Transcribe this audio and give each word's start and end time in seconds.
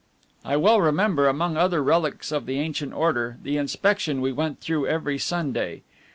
I 0.43 0.57
well 0.57 0.81
remember, 0.81 1.27
among 1.27 1.57
other 1.57 1.83
relics 1.83 2.31
of 2.31 2.47
the 2.47 2.57
ancient 2.59 2.91
order, 2.91 3.37
the 3.43 3.57
inspection 3.57 4.19
we 4.19 4.31
went 4.31 4.59
through 4.59 4.87
every 4.87 5.19
Sunday. 5.19 5.83